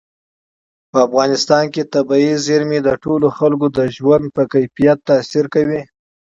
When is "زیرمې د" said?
2.45-2.89